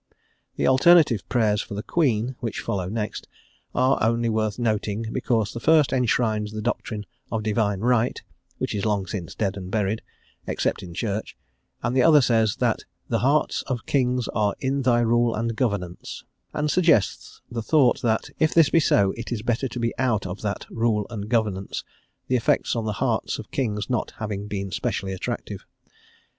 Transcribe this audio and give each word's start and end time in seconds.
The 0.55 0.65
alternative 0.65 1.29
prayers 1.29 1.61
for 1.61 1.75
the 1.75 1.83
Queen, 1.83 2.35
which 2.39 2.61
follow 2.61 2.89
next, 2.89 3.27
are 3.75 3.99
only 4.01 4.29
worth 4.29 4.57
noting, 4.57 5.05
because 5.13 5.53
the 5.53 5.59
first 5.59 5.93
enshrines 5.93 6.51
the 6.53 6.59
doctrine 6.63 7.05
of 7.31 7.43
divine 7.43 7.81
right, 7.81 8.19
which 8.57 8.73
is 8.73 8.83
long 8.83 9.05
since 9.05 9.35
dead 9.35 9.57
and 9.57 9.69
buried, 9.69 10.01
except 10.47 10.81
in 10.81 10.95
church; 10.95 11.37
and 11.83 11.95
the 11.95 12.01
other 12.01 12.19
says 12.19 12.55
"that 12.55 12.83
the 13.09 13.19
hearts 13.19 13.61
of 13.67 13.85
Kings 13.85 14.27
are 14.29 14.55
in 14.59 14.81
thy 14.81 15.01
rule 15.01 15.35
and 15.35 15.55
governance," 15.55 16.23
and 16.51 16.71
suggests 16.71 17.39
the 17.51 17.61
thought 17.61 18.01
that, 18.01 18.31
if 18.39 18.55
this 18.55 18.71
be 18.71 18.79
so, 18.79 19.13
it 19.15 19.31
is 19.31 19.43
better 19.43 19.67
to 19.67 19.79
be 19.79 19.93
out 19.99 20.25
of 20.25 20.41
that 20.41 20.65
"rule 20.71 21.05
and 21.11 21.29
governance," 21.29 21.83
the 22.27 22.35
effects 22.35 22.75
on 22.75 22.85
the 22.85 22.93
hearts 23.03 23.37
of 23.37 23.51
Kings 23.51 23.87
not 23.87 24.13
having 24.17 24.47
been 24.47 24.71
specially 24.71 25.13
attractive. 25.13 25.63